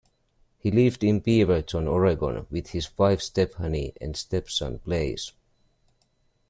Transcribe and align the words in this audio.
He 0.57 0.71
lived 0.71 1.03
in 1.03 1.21
Beaverton, 1.21 1.87
Oregon 1.87 2.47
with 2.49 2.69
his 2.71 2.89
wife 2.97 3.21
Stephanie 3.21 3.93
and 4.01 4.17
stepson 4.17 4.77
Blaze. 4.77 5.31